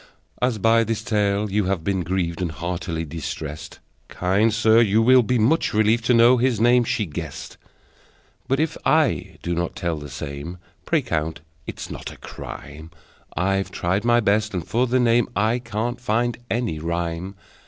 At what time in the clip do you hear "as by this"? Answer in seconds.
0.41-1.03